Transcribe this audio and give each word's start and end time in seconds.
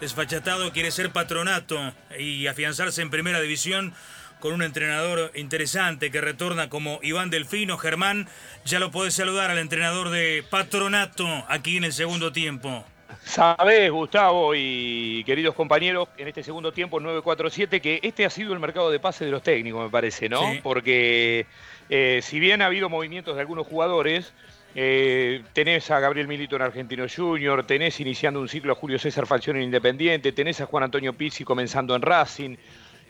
desfachatado, 0.00 0.72
quiere 0.72 0.90
ser 0.90 1.10
patronato 1.10 1.78
y 2.18 2.46
afianzarse 2.46 3.02
en 3.02 3.10
primera 3.10 3.40
división 3.40 3.94
con 4.40 4.54
un 4.54 4.62
entrenador 4.62 5.30
interesante 5.34 6.10
que 6.10 6.20
retorna 6.20 6.68
como 6.68 6.98
Iván 7.02 7.30
Delfino. 7.30 7.76
Germán, 7.76 8.28
ya 8.64 8.80
lo 8.80 8.90
podés 8.90 9.14
saludar 9.14 9.50
al 9.50 9.58
entrenador 9.58 10.10
de 10.10 10.42
patronato 10.48 11.26
aquí 11.48 11.76
en 11.76 11.84
el 11.84 11.92
segundo 11.92 12.32
tiempo. 12.32 12.84
Sabés, 13.22 13.90
Gustavo 13.90 14.54
y 14.54 15.22
queridos 15.24 15.54
compañeros, 15.54 16.08
en 16.16 16.28
este 16.28 16.42
segundo 16.42 16.72
tiempo 16.72 17.00
947, 17.00 17.80
que 17.80 18.00
este 18.02 18.24
ha 18.24 18.30
sido 18.30 18.54
el 18.54 18.60
mercado 18.60 18.90
de 18.90 18.98
pase 18.98 19.26
de 19.26 19.30
los 19.30 19.42
técnicos, 19.42 19.84
me 19.84 19.90
parece, 19.90 20.28
¿no? 20.28 20.40
Porque 20.62 21.46
eh, 21.90 22.20
si 22.22 22.40
bien 22.40 22.62
ha 22.62 22.66
habido 22.66 22.88
movimientos 22.88 23.34
de 23.34 23.42
algunos 23.42 23.66
jugadores, 23.66 24.32
eh, 24.74 25.42
tenés 25.52 25.90
a 25.90 25.98
Gabriel 25.98 26.28
Milito 26.28 26.56
en 26.56 26.62
Argentino 26.62 27.06
Junior, 27.14 27.66
tenés 27.66 27.98
iniciando 28.00 28.40
un 28.40 28.48
ciclo 28.48 28.72
a 28.72 28.76
Julio 28.76 28.98
César 28.98 29.26
Falcione 29.26 29.58
en 29.58 29.64
Independiente, 29.64 30.32
tenés 30.32 30.60
a 30.60 30.66
Juan 30.66 30.84
Antonio 30.84 31.12
Pizzi 31.12 31.44
comenzando 31.44 31.96
en 31.96 32.02
Racing. 32.02 32.56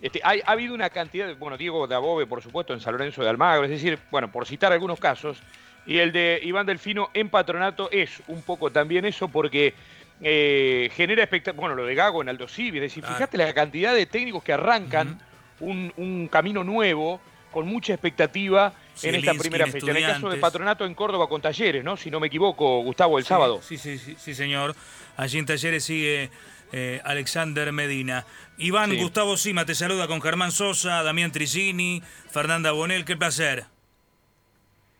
Este, 0.00 0.20
ha 0.24 0.32
habido 0.46 0.74
una 0.74 0.88
cantidad, 0.88 1.26
de, 1.26 1.34
bueno, 1.34 1.58
Diego 1.58 1.86
Dabove, 1.86 2.26
por 2.26 2.42
supuesto, 2.42 2.72
en 2.72 2.80
San 2.80 2.92
Lorenzo 2.92 3.22
de 3.22 3.28
Almagro, 3.28 3.64
es 3.64 3.70
decir, 3.70 3.98
bueno, 4.10 4.32
por 4.32 4.46
citar 4.46 4.72
algunos 4.72 4.98
casos, 4.98 5.42
y 5.86 5.98
el 5.98 6.12
de 6.12 6.40
Iván 6.42 6.64
Delfino 6.64 7.10
en 7.12 7.28
patronato 7.28 7.90
es 7.90 8.22
un 8.28 8.40
poco 8.40 8.70
también 8.70 9.04
eso 9.04 9.28
porque 9.28 9.74
eh, 10.22 10.90
genera 10.94 11.22
expectativa, 11.22 11.60
bueno, 11.60 11.74
lo 11.74 11.84
de 11.84 11.94
Gago 11.94 12.22
en 12.22 12.30
Aldo 12.30 12.48
Civi, 12.48 12.78
es 12.78 12.82
decir, 12.82 13.04
fíjate 13.04 13.36
la 13.36 13.52
cantidad 13.52 13.94
de 13.94 14.06
técnicos 14.06 14.42
que 14.42 14.54
arrancan 14.54 15.18
un 15.60 16.28
camino 16.32 16.64
nuevo 16.64 17.20
con 17.50 17.66
mucha 17.66 17.92
expectativa 17.92 18.72
en 19.02 19.14
esta 19.14 19.34
primera 19.34 19.66
fecha. 19.66 19.90
En 19.90 19.96
el 19.96 20.06
caso 20.06 20.28
de 20.28 20.36
Patronato 20.38 20.84
en 20.84 20.94
Córdoba 20.94 21.28
con 21.28 21.40
Talleres, 21.40 21.84
¿no? 21.84 21.96
Si 21.96 22.10
no 22.10 22.20
me 22.20 22.28
equivoco, 22.28 22.82
Gustavo, 22.82 23.18
el 23.18 23.24
sábado. 23.24 23.60
Sí, 23.62 23.76
sí, 23.76 23.98
sí, 23.98 24.14
sí, 24.18 24.34
señor. 24.34 24.74
Allí 25.16 25.38
en 25.38 25.46
Talleres 25.46 25.84
sigue 25.84 26.30
eh, 26.72 27.00
Alexander 27.04 27.72
Medina. 27.72 28.26
Iván 28.58 28.96
Gustavo 28.96 29.36
Sima 29.36 29.64
te 29.64 29.74
saluda 29.74 30.06
con 30.06 30.20
Germán 30.20 30.52
Sosa, 30.52 31.02
Damián 31.02 31.32
Tricini, 31.32 32.02
Fernanda 32.28 32.72
Bonel, 32.72 33.04
qué 33.04 33.16
placer. 33.16 33.64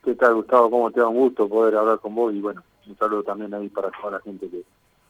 ¿Qué 0.04 0.14
tal, 0.14 0.34
Gustavo? 0.34 0.70
¿Cómo 0.70 0.90
te 0.90 1.00
da 1.00 1.08
un 1.08 1.16
gusto 1.16 1.48
poder 1.48 1.76
hablar 1.76 1.98
con 1.98 2.14
vos? 2.14 2.34
Y 2.34 2.40
bueno, 2.40 2.62
un 2.86 2.96
saludo 2.96 3.22
también 3.22 3.52
ahí 3.54 3.68
para 3.68 3.90
toda 3.90 4.12
la 4.12 4.20
gente 4.20 4.48
que 4.48 4.62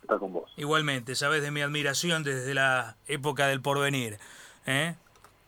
está 0.03 0.19
con 0.19 0.33
vos. 0.33 0.51
Igualmente, 0.57 1.15
sabes 1.15 1.43
de 1.43 1.51
mi 1.51 1.63
admiración 1.63 2.25
desde 2.25 2.55
la 2.55 2.97
época 3.07 3.47
del 3.47 3.61
porvenir. 3.61 4.19
¿eh? 4.67 4.95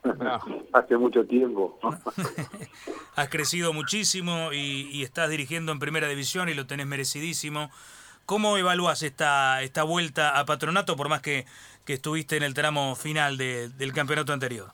Hace 0.73 0.97
mucho 0.97 1.25
tiempo. 1.25 1.79
Has 3.15 3.29
crecido 3.29 3.73
muchísimo 3.73 4.53
y, 4.53 5.03
estás 5.03 5.31
dirigiendo 5.31 5.73
en 5.73 5.79
primera 5.79 6.09
división 6.09 6.49
y 6.49 6.55
lo 6.55 6.67
tenés 6.67 6.87
merecidísimo. 6.87 7.71
¿Cómo 8.27 8.57
evalúas 8.57 9.03
esta, 9.03 9.63
esta 9.63 9.83
vuelta 9.83 10.39
a 10.39 10.45
patronato 10.45 10.97
por 10.97 11.09
más 11.09 11.23
que, 11.23 11.45
estuviste 11.87 12.37
en 12.37 12.43
el 12.43 12.55
tramo 12.55 12.95
final 12.95 13.37
del 13.37 13.93
campeonato 13.93 14.33
anterior? 14.33 14.69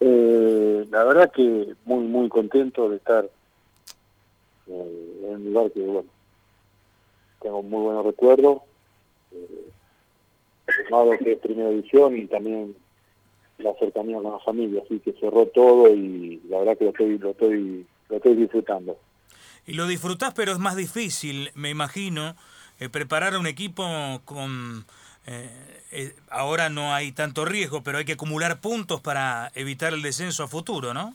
Eh, 0.00 0.86
la 0.90 1.04
verdad 1.04 1.30
que 1.32 1.74
muy, 1.84 2.04
muy 2.04 2.28
contento 2.28 2.88
de 2.88 2.96
estar 2.96 3.24
eh, 4.66 5.20
en 5.24 5.34
un 5.34 5.44
lugar 5.44 5.70
que, 5.72 5.80
bueno, 5.80 6.08
tengo 7.40 7.62
muy 7.62 7.82
buenos 7.82 8.06
recuerdos. 8.06 8.62
Eh, 9.32 9.70
que 11.22 11.32
es 11.32 11.38
primera 11.38 11.68
división 11.68 12.16
y 12.16 12.26
también 12.26 12.74
la 13.58 13.74
cercanía 13.74 14.16
con 14.16 14.32
la 14.32 14.38
familia, 14.40 14.82
así 14.84 15.00
que 15.00 15.12
cerró 15.12 15.46
todo 15.46 15.94
y 15.94 16.40
la 16.48 16.58
verdad 16.58 16.78
que 16.78 16.84
lo 16.84 16.90
estoy, 16.90 17.18
lo 17.18 17.30
estoy, 17.30 17.86
lo 18.08 18.16
estoy 18.16 18.34
disfrutando. 18.34 18.98
Y 19.66 19.74
lo 19.74 19.86
disfrutás, 19.86 20.34
pero 20.34 20.52
es 20.52 20.58
más 20.58 20.76
difícil, 20.76 21.50
me 21.54 21.70
imagino, 21.70 22.34
eh, 22.80 22.88
preparar 22.88 23.36
un 23.36 23.46
equipo 23.46 23.84
con... 24.24 24.84
Eh, 25.26 25.48
eh, 25.92 26.14
ahora 26.28 26.68
no 26.68 26.92
hay 26.92 27.12
tanto 27.12 27.44
riesgo, 27.44 27.82
pero 27.82 27.98
hay 27.98 28.04
que 28.04 28.12
acumular 28.12 28.60
puntos 28.60 29.00
para 29.00 29.50
evitar 29.54 29.94
el 29.94 30.02
descenso 30.02 30.42
a 30.42 30.48
futuro, 30.48 30.92
¿no? 30.92 31.14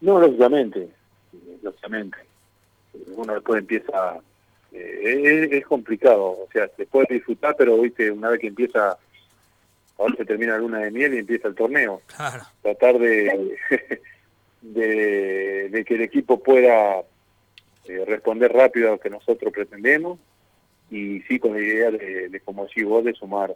No, 0.00 0.20
lógicamente, 0.20 0.88
lógicamente. 1.62 2.18
Uno 3.16 3.34
después 3.34 3.60
empieza... 3.60 4.18
Es, 4.72 5.50
es, 5.50 5.66
complicado, 5.66 6.22
o 6.22 6.48
sea, 6.52 6.68
se 6.76 6.86
puede 6.86 7.14
disfrutar, 7.14 7.56
pero 7.58 7.80
viste 7.80 8.08
una 8.08 8.28
vez 8.28 8.38
que 8.38 8.46
empieza 8.46 8.96
ahora 10.00 10.16
se 10.16 10.24
termina 10.24 10.52
la 10.52 10.58
luna 10.58 10.78
de 10.78 10.90
miel 10.90 11.14
y 11.14 11.18
empieza 11.18 11.48
el 11.48 11.54
torneo. 11.54 12.00
Tratar 12.62 12.98
de, 12.98 13.56
de, 14.62 15.84
que 15.86 15.94
el 15.94 16.00
equipo 16.02 16.42
pueda 16.42 17.02
eh, 17.84 18.04
responder 18.06 18.52
rápido 18.52 18.88
a 18.88 18.92
lo 18.92 19.00
que 19.00 19.10
nosotros 19.10 19.52
pretendemos 19.52 20.18
y 20.90 21.20
sí 21.22 21.38
con 21.38 21.52
la 21.52 21.60
idea 21.60 21.90
de, 21.90 22.40
como 22.44 22.64
decís 22.64 22.84
vos, 22.84 23.04
de 23.04 23.12
sumar, 23.12 23.54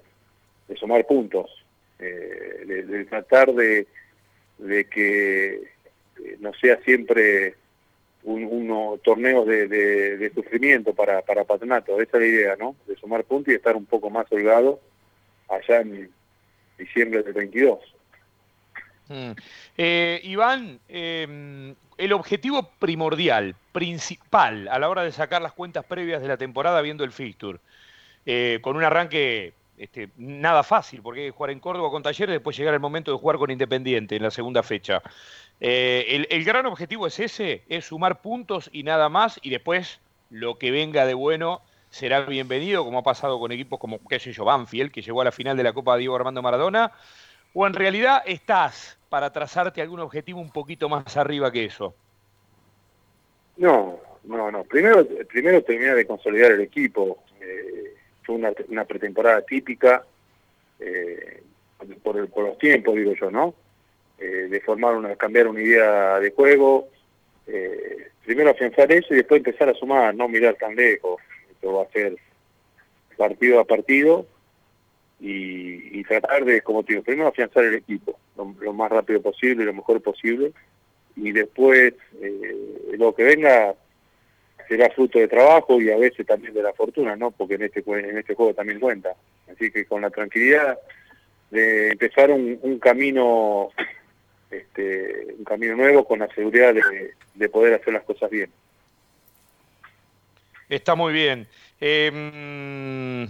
de 0.69 0.77
sumar 0.77 1.07
puntos, 1.07 1.51
eh, 1.99 2.85
de, 2.87 3.05
tratar 3.07 3.53
de, 3.55 3.87
de 4.59 4.85
que 4.85 5.55
eh, 5.55 6.37
no 6.41 6.53
sea 6.55 6.81
siempre 6.83 7.55
un, 8.23 8.45
uno 8.45 9.01
torneos 9.03 9.47
de, 9.47 9.67
de, 9.67 10.31
sufrimiento 10.33 10.95
para, 10.95 11.23
para 11.23 11.45
Patronato, 11.45 12.01
esa 12.01 12.19
es 12.19 12.23
la 12.23 12.27
idea, 12.27 12.57
¿no? 12.57 12.77
De 12.87 12.97
sumar 12.97 13.25
puntos 13.25 13.53
y 13.53 13.57
estar 13.57 13.75
un 13.75 13.87
poco 13.87 14.11
más 14.11 14.31
holgado 14.31 14.81
allá 15.49 15.81
en, 15.81 16.11
diciembre 16.79 17.23
del 17.23 17.33
22. 17.33 17.79
Mm. 19.09 19.31
Eh, 19.77 20.21
Iván, 20.25 20.81
em, 20.89 21.75
el 21.99 22.13
objetivo 22.13 22.71
primordial, 22.79 23.55
principal, 23.73 24.69
a 24.69 24.79
la 24.79 24.89
hora 24.89 25.03
de 25.03 25.13
sacar 25.13 25.43
las 25.43 25.53
cuentas 25.53 25.85
previas 25.85 26.23
de 26.23 26.29
la 26.29 26.37
temporada 26.37 26.81
viendo 26.81 27.05
el 27.05 27.13
fixture, 27.13 27.59
eh, 28.27 28.59
con 28.63 28.77
un 28.77 28.85
arranque 28.85 29.53
este, 29.77 30.11
nada 30.17 30.63
fácil, 30.63 31.03
porque 31.03 31.25
hay 31.25 31.31
jugar 31.31 31.51
en 31.51 31.61
Córdoba 31.61 31.91
con 31.91 32.03
Talleres, 32.03 32.35
después 32.35 32.57
llegar 32.57 32.75
el 32.75 32.81
momento 32.81 33.11
de 33.11 33.19
jugar 33.19 33.39
con 33.39 33.51
Independiente 33.51 34.17
en 34.17 34.23
la 34.23 34.31
segunda 34.31 34.63
fecha. 34.63 35.03
Eh, 35.61 36.27
el, 36.31 36.45
gran 36.45 36.67
objetivo 36.67 37.07
es 37.07 37.19
ese, 37.19 37.63
es 37.69 37.87
sumar 37.87 38.21
puntos 38.21 38.71
y 38.73 38.85
nada 38.85 39.09
más, 39.09 39.39
y 39.43 39.51
después 39.51 40.01
lo 40.31 40.59
que 40.59 40.71
venga 40.71 41.07
de 41.07 41.15
bueno 41.15 41.63
será 41.95 42.23
bienvenido, 42.23 42.85
como 42.85 42.99
ha 42.99 43.03
pasado 43.05 43.39
con 43.39 43.53
equipos 43.53 43.79
como, 43.79 44.01
qué 44.09 44.19
sé 44.19 44.33
yo, 44.33 44.45
Banfield, 44.45 44.91
que 44.91 45.01
llegó 45.01 45.21
a 45.21 45.27
la 45.27 45.31
final 45.31 45.57
de 45.57 45.63
la 45.63 45.73
Copa 45.73 45.97
Diego 45.97 46.17
Armando 46.17 46.43
Maradona, 46.43 46.91
o 47.53 47.69
en 47.69 47.73
realidad 47.73 48.21
estás 48.27 48.99
para 49.09 49.31
trazarte 49.31 49.81
algún 49.81 50.01
objetivo 50.01 50.41
un 50.41 50.51
poquito 50.51 50.89
más 50.89 51.17
arriba 51.17 51.53
que 51.53 51.67
eso? 51.67 51.95
No, 53.59 54.01
no, 54.25 54.51
no. 54.51 54.65
Primero, 54.65 55.07
primero 55.29 55.63
terminar 55.63 55.95
de 55.95 56.05
consolidar 56.05 56.51
el 56.51 56.63
equipo. 56.63 57.23
Eh, 57.41 57.95
fue 58.25 58.35
una, 58.35 58.85
pretemporada 58.85 59.43
típica, 59.43 60.05
eh, 60.81 61.45
por, 62.03 62.17
los 62.17 62.59
tiempos, 62.59 62.97
digo 62.97 63.13
yo, 63.13 63.31
¿no? 63.31 63.55
Eh, 64.19 64.49
de 64.51 64.61
formar 64.63 64.97
una, 64.97 65.15
cambiar 65.15 65.47
una 65.47 65.63
idea 65.63 66.19
de 66.19 66.33
juego, 66.33 66.89
primero 68.25 68.51
afianzar 68.51 68.91
eso 68.91 69.15
y 69.15 69.19
después 69.19 69.39
empezar 69.39 69.69
a 69.69 69.75
sumar, 69.75 70.13
no 70.13 70.27
mirar 70.27 70.57
tan 70.57 70.75
lejos 70.75 71.21
va 71.73 71.83
a 71.85 71.91
ser 71.91 72.17
partido 73.17 73.61
a 73.61 73.65
partido 73.65 74.27
y, 75.21 76.03
tratar 76.05 76.45
de, 76.45 76.61
como 76.61 76.83
te 76.83 76.93
digo, 76.93 77.05
primero 77.05 77.29
afianzar 77.29 77.65
el 77.65 77.75
equipo 77.77 78.19
lo, 78.37 78.73
más 78.75 78.91
rápido 78.91 79.23
posible, 79.23 79.65
lo 79.65 79.73
mejor 79.73 80.03
posible, 80.03 80.53
y 81.17 81.33
después 81.33 81.95
eh, 82.21 82.95
lo 82.99 83.15
que 83.15 83.23
venga 83.23 83.75
será 84.69 84.91
fruto 84.91 85.19
de 85.19 85.29
trabajo 85.29 85.81
y 85.81 85.91
a 85.91 85.97
veces 85.97 86.27
también 86.27 86.53
de 86.53 86.63
la 86.63 86.73
fortuna, 86.75 87.17
¿no? 87.17 87.31
Porque 87.31 87.55
en 87.55 87.63
este 87.63 87.83
en 87.87 88.19
este 88.19 88.35
juego 88.35 88.55
también 88.55 88.81
cuenta. 88.81 89.15
Así 89.51 89.71
que 89.71 89.87
con 89.87 90.03
la 90.03 90.11
tranquilidad 90.11 90.79
de 91.51 91.93
empezar 91.93 92.31
un, 92.31 92.79
camino 92.79 93.71
este, 94.51 95.35
un 95.39 95.45
camino 95.45 95.77
nuevo 95.77 96.05
con 96.05 96.19
la 96.19 96.29
seguridad 96.35 96.75
de 97.35 97.49
poder 97.49 97.75
hacer 97.75 97.95
las 97.95 98.05
cosas 98.05 98.31
bien. 98.31 98.51
Está 100.69 100.95
muy 100.95 101.13
bien. 101.13 101.47
Em, 101.81 103.29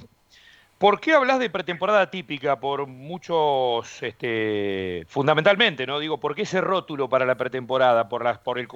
¿Por 0.78 1.00
qué 1.00 1.12
hablas 1.12 1.38
de 1.38 1.48
pretemporada 1.48 2.10
típica? 2.10 2.60
Por 2.60 2.86
muchos, 2.86 4.02
este, 4.02 5.04
fundamentalmente, 5.08 5.86
¿no? 5.86 5.98
Digo, 5.98 6.18
¿por 6.18 6.34
qué 6.34 6.42
ese 6.42 6.60
rótulo 6.60 7.08
para 7.08 7.24
la 7.24 7.36
pretemporada? 7.36 8.08
¿Por 8.08 8.22
las, 8.22 8.38
por 8.38 8.58
el, 8.58 8.68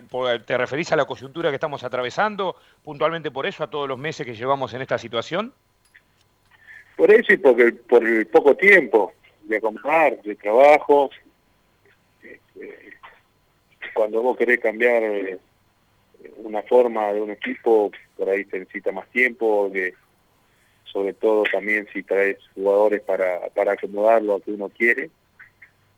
¿Te 0.46 0.56
referís 0.56 0.90
a 0.92 0.96
la 0.96 1.04
coyuntura 1.04 1.50
que 1.50 1.56
estamos 1.56 1.84
atravesando? 1.84 2.56
¿Puntualmente 2.82 3.30
por 3.30 3.46
eso, 3.46 3.64
a 3.64 3.70
todos 3.70 3.88
los 3.88 3.98
meses 3.98 4.24
que 4.24 4.34
llevamos 4.34 4.72
en 4.74 4.82
esta 4.82 4.96
situación? 4.96 5.52
Por 6.96 7.10
eso 7.10 7.32
y 7.32 7.36
porque, 7.36 7.72
por 7.72 8.02
el 8.02 8.26
poco 8.28 8.56
tiempo 8.56 9.12
de 9.42 9.60
comprar, 9.60 10.22
de 10.22 10.34
trabajo. 10.36 11.10
Este, 12.22 12.94
cuando 13.92 14.22
vos 14.22 14.36
querés 14.36 14.60
cambiar 14.60 15.02
eh, 15.02 15.38
una 16.38 16.62
forma 16.62 17.12
de 17.12 17.20
un 17.20 17.30
equipo, 17.32 17.90
por 18.18 18.28
ahí 18.28 18.44
se 18.44 18.58
necesita 18.58 18.92
más 18.92 19.08
tiempo, 19.08 19.70
que 19.72 19.94
sobre 20.84 21.14
todo 21.14 21.44
también 21.50 21.86
si 21.92 22.02
traes 22.02 22.38
jugadores 22.54 23.00
para, 23.02 23.48
para 23.54 23.72
acomodarlo 23.72 24.34
a 24.34 24.40
que 24.40 24.50
uno 24.50 24.68
quiere. 24.68 25.10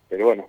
Pero 0.08 0.26
bueno, 0.26 0.48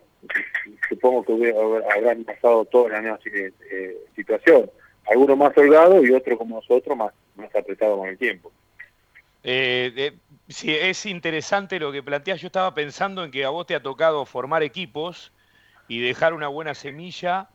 supongo 0.90 1.24
que 1.24 1.54
habrán 1.96 2.24
pasado 2.26 2.66
toda 2.66 2.90
la 2.90 3.02
misma 3.02 3.20
eh, 3.26 3.98
situación. 4.16 4.70
Algunos 5.10 5.38
más 5.38 5.58
holgados 5.58 6.06
y 6.06 6.12
otros 6.12 6.38
como 6.38 6.58
nosotros 6.58 6.98
más, 6.98 7.14
más 7.36 7.56
apretados 7.56 7.98
con 7.98 8.10
el 8.10 8.18
tiempo. 8.18 8.52
Eh, 9.44 10.14
sí, 10.48 10.76
es 10.76 11.06
interesante 11.06 11.80
lo 11.80 11.92
que 11.92 12.04
planteas. 12.04 12.42
Yo 12.42 12.48
estaba 12.48 12.74
pensando 12.76 13.24
en 13.24 13.32
que 13.32 13.46
a 13.46 13.50
vos 13.50 13.66
te 13.66 13.76
ha 13.76 13.82
tocado 13.82 14.26
formar 14.26 14.62
equipos 14.62 15.32
y 15.88 16.00
dejar 16.00 16.34
una 16.34 16.48
buena 16.48 16.74
semilla 16.74 17.50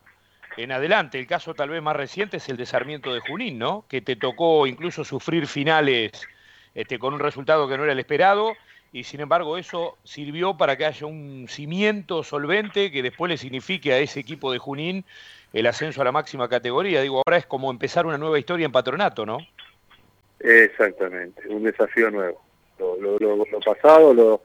en 0.57 0.71
adelante. 0.71 1.19
El 1.19 1.27
caso 1.27 1.53
tal 1.53 1.69
vez 1.69 1.81
más 1.81 1.95
reciente 1.95 2.37
es 2.37 2.49
el 2.49 2.57
desarmiento 2.57 3.13
de 3.13 3.19
Junín, 3.21 3.57
¿no? 3.57 3.85
Que 3.87 4.01
te 4.01 4.15
tocó 4.15 4.67
incluso 4.67 5.03
sufrir 5.03 5.47
finales 5.47 6.27
este, 6.75 6.99
con 6.99 7.13
un 7.13 7.19
resultado 7.19 7.67
que 7.67 7.77
no 7.77 7.83
era 7.83 7.93
el 7.93 7.99
esperado 7.99 8.53
y 8.91 9.03
sin 9.03 9.19
embargo 9.19 9.57
eso 9.57 9.97
sirvió 10.03 10.57
para 10.57 10.77
que 10.77 10.85
haya 10.85 11.05
un 11.05 11.45
cimiento 11.49 12.23
solvente 12.23 12.91
que 12.91 13.03
después 13.03 13.29
le 13.29 13.37
signifique 13.37 13.93
a 13.93 13.99
ese 13.99 14.19
equipo 14.19 14.51
de 14.51 14.59
Junín 14.59 15.05
el 15.53 15.67
ascenso 15.67 16.01
a 16.01 16.05
la 16.05 16.11
máxima 16.11 16.49
categoría. 16.49 17.01
Digo, 17.01 17.21
ahora 17.25 17.37
es 17.37 17.45
como 17.45 17.71
empezar 17.71 18.05
una 18.05 18.17
nueva 18.17 18.39
historia 18.39 18.65
en 18.65 18.71
patronato, 18.71 19.25
¿no? 19.25 19.39
Exactamente, 20.39 21.47
un 21.47 21.63
desafío 21.63 22.11
nuevo. 22.11 22.41
Lo, 22.79 23.45
pasado, 23.65 24.13
los 24.13 24.39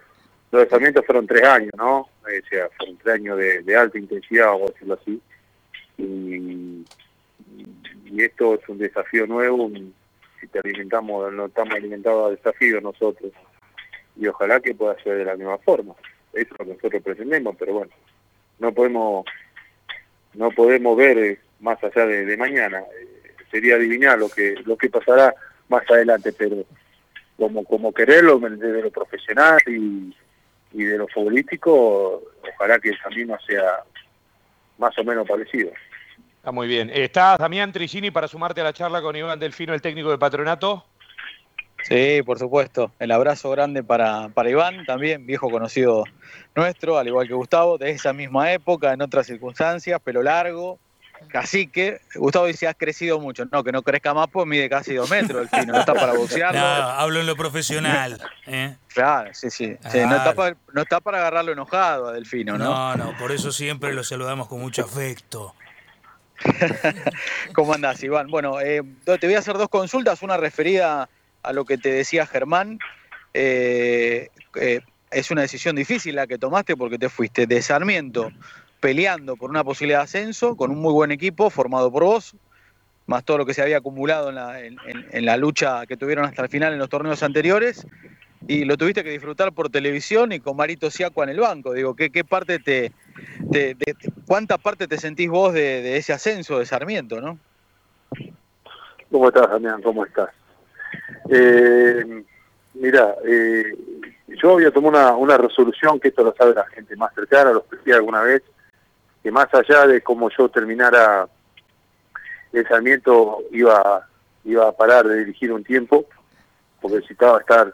desarmientos 0.51 1.05
fueron 1.05 1.27
tres 1.27 1.45
años, 1.45 1.73
¿no? 1.77 2.01
O 2.01 2.49
sea, 2.49 2.69
fueron 2.77 2.97
tres 2.99 3.15
años 3.17 3.39
de, 3.39 3.77
alta 3.77 3.99
intensidad, 3.99 4.47
vamos 4.47 4.73
decirlo 4.73 4.99
así. 5.01 5.21
Y, 6.03 6.85
esto 8.19 8.55
es 8.55 8.69
un 8.69 8.79
desafío 8.79 9.27
nuevo, 9.27 9.71
si 10.41 10.47
te 10.49 10.59
alimentamos, 10.59 11.33
no 11.33 11.47
estamos 11.47 11.75
alimentados 11.75 12.27
a 12.27 12.31
desafíos 12.37 12.83
nosotros 12.83 13.33
y 14.17 14.27
ojalá 14.27 14.61
que 14.61 14.75
pueda 14.75 15.01
ser 15.03 15.17
de 15.17 15.25
la 15.25 15.37
misma 15.37 15.59
forma. 15.59 15.95
Eso 16.33 16.53
es 16.53 16.59
lo 16.59 16.65
que 16.65 16.75
nosotros 16.75 17.03
pretendemos, 17.03 17.57
pero 17.59 17.75
bueno, 17.75 17.93
no 18.59 18.73
podemos 18.73 19.25
no 20.35 20.51
podemos 20.51 20.97
ver 20.97 21.19
eh, 21.19 21.39
más 21.61 21.83
allá 21.83 22.07
de, 22.07 22.37
mañana. 22.37 22.81
Eh, 22.81 23.35
sería 23.51 23.77
adivinar 23.77 24.19
lo 24.19 24.29
que 24.29 24.57
lo 24.65 24.77
que 24.77 24.89
pasará 24.89 25.35
más 25.69 25.83
adelante, 25.91 26.33
pero 26.33 26.65
como 27.37 27.65
como 27.65 27.93
quererlo 27.93 28.39
desde 28.39 28.83
lo 28.83 28.91
profesional 28.91 29.61
y, 29.67 30.15
y 30.73 30.85
de 30.85 30.99
lo 30.99 31.09
futbolístico, 31.09 32.23
ojalá 32.55 32.79
que 32.79 32.91
el 32.91 32.99
camino 32.99 33.37
sea 33.47 33.85
más 34.79 34.97
o 34.99 35.05
menos 35.05 35.27
parecido. 35.27 35.71
Está 36.43 36.51
muy 36.51 36.67
bien. 36.67 36.91
¿Estás, 36.93 37.39
Damián 37.39 37.71
Trigini, 37.71 38.11
para 38.11 38.27
sumarte 38.27 38.61
a 38.63 38.65
la 38.65 38.73
charla 38.73 39.01
con 39.01 39.15
Iván 39.15 39.39
Delfino, 39.39 39.75
el 39.75 39.81
técnico 39.81 40.11
de 40.11 40.19
Patronato? 40.19 40.85
Sí, 41.85 42.21
por 42.27 42.37
supuesto. 42.41 42.91
El 42.99 43.13
abrazo 43.13 43.49
grande 43.53 43.85
para, 43.85 44.29
para 44.31 44.51
Iván, 44.51 44.85
también 44.85 45.25
viejo 45.25 45.49
conocido 45.49 46.03
nuestro, 46.57 46.99
al 46.99 47.07
igual 47.07 47.29
que 47.29 47.35
Gustavo, 47.35 47.79
de 47.79 47.93
esa 47.93 48.13
misma 48.13 48.51
época, 48.51 48.93
en 48.93 49.03
otras 49.03 49.29
circunstancias, 49.29 50.01
pelo 50.01 50.21
largo, 50.21 50.81
cacique. 51.29 52.01
Gustavo 52.17 52.47
dice, 52.47 52.67
has 52.67 52.75
crecido 52.75 53.21
mucho. 53.21 53.45
No, 53.53 53.63
que 53.63 53.71
no 53.71 53.83
crezca 53.83 54.13
más, 54.13 54.27
pues 54.27 54.45
mide 54.45 54.69
casi 54.69 54.95
dos 54.95 55.09
metros 55.09 55.43
el 55.43 55.61
fino, 55.61 55.75
no 55.75 55.79
está 55.79 55.95
para 55.95 56.13
boxearlo. 56.13 56.59
No, 56.59 56.67
hablo 56.67 57.21
en 57.21 57.27
lo 57.29 57.37
profesional. 57.37 58.21
¿eh? 58.49 58.75
Claro, 58.89 59.31
sí, 59.33 59.49
sí. 59.49 59.69
no, 59.69 60.17
está 60.17 60.35
para, 60.35 60.57
no, 60.73 60.83
está 60.83 60.99
para, 60.99 61.19
agarrarlo 61.19 61.53
enojado 61.53 62.09
a 62.09 62.13
Delfino, 62.13 62.59
¿no? 62.59 62.65
No, 62.65 62.97
no, 62.97 63.17
por 63.17 63.31
eso 63.31 63.53
siempre 63.53 63.95
lo 63.95 64.03
saludamos 64.03 64.49
con 64.49 64.61
mucho 64.61 64.83
afecto. 64.83 65.55
¿Cómo 67.55 67.75
andás, 67.75 68.03
Iván? 68.03 68.29
Bueno, 68.29 68.61
eh, 68.61 68.83
te 69.05 69.27
voy 69.27 69.35
a 69.35 69.39
hacer 69.39 69.57
dos 69.57 69.69
consultas, 69.69 70.23
una 70.23 70.37
referida 70.37 71.09
a 71.43 71.53
lo 71.53 71.65
que 71.65 71.79
te 71.79 71.93
decía 71.93 72.27
Germán, 72.27 72.79
eh, 73.35 74.29
eh, 74.57 74.81
es 75.11 75.31
una 75.31 75.43
decisión 75.43 75.77
difícil 75.77 76.17
la 76.17 76.27
que 76.27 76.39
tomaste 76.39 76.77
porque 76.77 76.99
te 76.99 77.09
fuiste 77.09 77.47
de 77.47 77.63
Sarmiento 77.63 78.31
peleando 78.81 79.37
por 79.37 79.51
una 79.51 79.63
posibilidad 79.63 80.01
de 80.01 80.05
ascenso 80.05 80.57
con 80.57 80.71
un 80.71 80.79
muy 80.79 80.93
buen 80.93 81.13
equipo 81.13 81.51
formado 81.51 81.91
por 81.93 82.05
vos, 82.05 82.35
más 83.07 83.25
todo 83.25 83.39
lo 83.39 83.47
que 83.47 83.55
se 83.55 83.63
había 83.63 83.79
acumulado 83.79 84.31
en 84.31 85.25
la, 85.25 85.37
lucha 85.37 85.87
que 85.87 85.97
tuvieron 85.97 86.25
hasta 86.25 86.43
el 86.43 86.49
final 86.49 86.73
en 86.73 86.79
los 86.79 86.89
torneos 86.89 87.23
anteriores, 87.23 87.87
y 88.49 88.65
lo 88.65 88.77
tuviste 88.77 89.05
que 89.05 89.11
disfrutar 89.11 89.53
por 89.53 89.71
televisión 89.71 90.33
y 90.33 90.41
con 90.41 90.57
Marito 90.57 90.91
Siacua 90.91 91.25
en 91.25 91.31
el 91.31 91.41
banco. 91.41 91.73
Digo, 91.73 91.95
¿qué, 91.95 92.11
qué 92.11 92.25
parte 92.25 92.59
te, 92.59 92.93
¿cuánta 94.27 94.59
parte 94.59 94.89
te 94.89 94.99
sentís 94.99 95.29
vos 95.29 95.53
de, 95.53 95.97
ese 95.97 96.13
ascenso 96.13 96.59
de 96.59 96.67
Sarmiento, 96.67 97.21
no? 97.21 97.39
¿Cómo 99.11 99.29
estás, 99.29 99.51
Damián? 99.51 99.83
¿Cómo 99.83 100.05
estás? 100.05 100.31
Eh, 101.29 102.25
mira, 102.75 103.15
eh, 103.25 103.77
yo 104.29 104.55
había 104.55 104.71
tomado 104.71 105.17
una, 105.19 105.37
resolución, 105.37 106.01
que 106.01 106.09
esto 106.09 106.25
lo 106.25 106.35
sabe 106.35 106.55
la 106.55 106.67
gente 106.67 106.97
más 106.97 107.15
cercana, 107.15 107.53
lo 107.53 107.61
expliqué 107.61 107.93
alguna 107.93 108.23
vez, 108.23 108.43
que 109.23 109.31
más 109.31 109.53
allá 109.55 109.87
de 109.87 110.01
cómo 110.01 110.31
yo 110.37 110.49
terminara 110.49 111.29
el 112.53 112.67
Sarmiento, 112.67 113.43
iba, 113.53 114.07
iba 114.45 114.69
a 114.69 114.73
parar 114.73 115.07
de 115.07 115.19
dirigir 115.19 115.53
un 115.53 115.63
tiempo, 115.63 116.07
porque 116.81 116.97
necesitaba 116.97 117.39
estar 117.39 117.73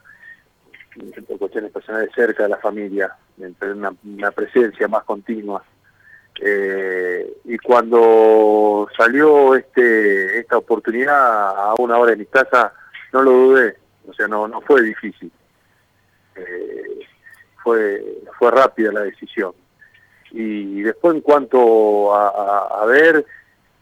por 1.27 1.39
cuestiones 1.39 1.73
personales 1.73 2.11
cerca 2.15 2.45
de 2.45 2.49
la 2.51 2.59
familia, 2.59 3.15
tener 3.37 3.77
una, 4.03 4.31
presencia 4.31 4.89
más 4.89 5.05
continua. 5.05 5.63
Eh, 6.41 7.33
y 7.45 7.59
cuando 7.59 8.89
salió 8.97 9.57
este 9.57 10.39
esta 10.39 10.57
oportunidad 10.59 11.51
a 11.51 11.75
una 11.79 11.99
hora 11.99 12.13
de 12.13 12.19
mi 12.19 12.27
casa, 12.27 12.73
no 13.13 13.23
lo 13.23 13.31
dudé, 13.33 13.77
o 14.07 14.13
sea, 14.13 14.29
no, 14.29 14.47
no 14.47 14.61
fue 14.61 14.83
difícil. 14.83 15.33
Eh, 16.37 17.01
fue, 17.63 18.05
fue 18.39 18.51
rápida 18.51 18.93
la 18.93 19.03
decisión. 19.03 19.53
Y 20.31 20.83
después 20.83 21.15
en 21.15 21.21
cuanto 21.23 22.15
a, 22.15 22.85
ver, 22.87 23.25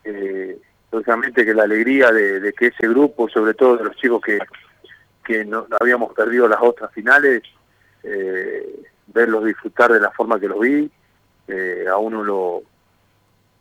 eh, 0.05 0.59
lógicamente 0.93 1.45
que 1.45 1.55
la 1.55 1.65
alegría 1.65 2.13
de, 2.13 2.53
que 2.53 2.69
ese 2.69 2.89
grupo, 2.89 3.29
sobre 3.29 3.55
todo 3.55 3.77
de 3.77 3.85
los 3.85 3.97
chicos 3.97 4.21
que, 4.23 4.39
que 5.27 5.45
no, 5.45 5.67
habíamos 5.81 6.15
perdido 6.15 6.47
las 6.47 6.61
otras 6.63 6.93
finales, 6.93 7.43
eh, 8.03 8.85
verlos 9.09 9.45
disfrutar 9.45 9.93
de 9.93 10.01
la 10.01 10.11
forma 10.13 10.39
que 10.39 10.49
los 10.49 10.61
vi, 10.61 10.89
eh, 11.49 11.85
a 11.91 11.97
uno 11.97 12.23
lo, 12.23 12.63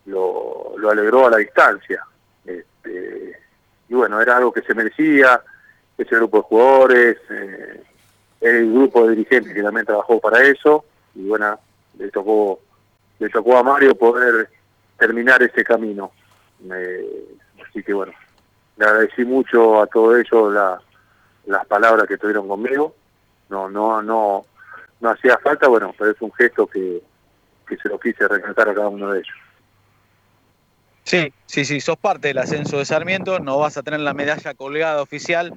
lo, 0.05 0.89
alegró 0.89 1.25
a 1.25 1.31
la 1.31 1.37
distancia. 1.37 2.05
Este, 2.45 3.39
y 3.89 3.93
bueno, 3.95 4.21
era 4.21 4.37
algo 4.37 4.53
que 4.53 4.61
se 4.61 4.75
merecía, 4.75 5.41
ese 5.97 6.15
grupo 6.15 6.37
de 6.37 6.43
jugadores, 6.43 7.17
eh, 7.31 7.83
el 8.41 8.71
grupo 8.71 9.05
de 9.05 9.15
dirigentes 9.15 9.53
que 9.53 9.63
también 9.63 9.85
trabajó 9.85 10.19
para 10.19 10.43
eso, 10.43 10.85
y 11.15 11.27
bueno, 11.27 11.59
le 11.97 12.11
tocó, 12.11 12.59
le 13.17 13.29
tocó 13.29 13.57
a 13.57 13.63
Mario 13.63 13.97
poder 13.97 14.49
terminar 14.97 15.41
ese 15.41 15.63
camino. 15.63 16.11
así 17.67 17.81
que 17.81 17.93
bueno, 17.93 18.13
le 18.77 18.85
agradecí 18.85 19.23
mucho 19.25 19.81
a 19.81 19.87
todo 19.87 20.15
ellos 20.17 20.53
la, 20.53 20.79
las 21.47 21.65
palabras 21.65 22.07
que 22.07 22.17
tuvieron 22.17 22.47
conmigo. 22.47 22.95
No, 23.49 23.69
no, 23.69 24.01
no, 24.01 24.45
no 24.99 25.09
hacía 25.09 25.37
falta, 25.37 25.67
bueno, 25.67 25.93
pero 25.97 26.11
es 26.11 26.21
un 26.21 26.31
gesto 26.33 26.67
que, 26.67 27.01
que 27.67 27.77
se 27.77 27.89
lo 27.89 27.99
quise 27.99 28.27
rescatar 28.27 28.69
a 28.69 28.73
cada 28.73 28.89
uno 28.89 29.11
de 29.11 29.19
ellos. 29.19 29.35
Sí, 31.03 31.31
sí, 31.45 31.65
sí, 31.65 31.81
sos 31.81 31.97
parte 31.97 32.29
del 32.29 32.39
ascenso 32.39 32.79
de 32.79 32.85
Sarmiento, 32.85 33.39
no 33.39 33.59
vas 33.59 33.77
a 33.77 33.83
tener 33.83 33.99
la 33.99 34.15
medalla 34.15 34.55
colgada 34.55 35.03
oficial 35.03 35.53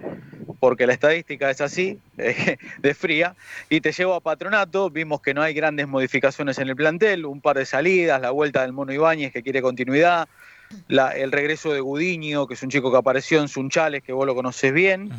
porque 0.60 0.86
la 0.86 0.92
estadística 0.92 1.50
es 1.50 1.60
así, 1.60 1.98
de 2.16 2.94
fría, 2.94 3.34
y 3.70 3.80
te 3.80 3.92
llevo 3.92 4.14
a 4.14 4.20
patronato, 4.20 4.90
vimos 4.90 5.22
que 5.22 5.32
no 5.32 5.40
hay 5.40 5.54
grandes 5.54 5.88
modificaciones 5.88 6.58
en 6.58 6.68
el 6.68 6.76
plantel, 6.76 7.26
un 7.26 7.40
par 7.40 7.56
de 7.56 7.64
salidas, 7.64 8.20
la 8.20 8.30
vuelta 8.30 8.62
del 8.62 8.72
Mono 8.72 8.92
Ibáñez 8.92 9.32
que 9.32 9.42
quiere 9.42 9.62
continuidad, 9.62 10.28
el 10.88 11.32
regreso 11.32 11.72
de 11.72 11.80
Gudiño, 11.80 12.46
que 12.46 12.54
es 12.54 12.62
un 12.62 12.70
chico 12.70 12.90
que 12.90 12.98
apareció 12.98 13.40
en 13.40 13.48
Sunchales, 13.48 14.02
que 14.02 14.12
vos 14.12 14.26
lo 14.26 14.34
conoces 14.34 14.72
bien. 14.72 15.10